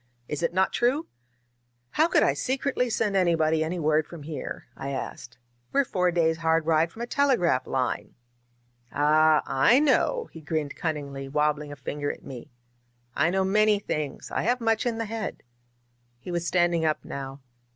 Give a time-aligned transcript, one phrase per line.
[0.27, 1.05] Is it not true?"
[1.91, 5.37] "How could I secretly send anybody any word from here?" I asked.
[5.71, 8.15] We're four days' hard ride from a telegraph line."
[8.91, 12.49] "Ah, I know," he grinned cunningly, wabbling a fin ger at me.
[13.15, 15.43] ^^I know many things; I have much in the head."
[16.17, 17.41] He was standing up now.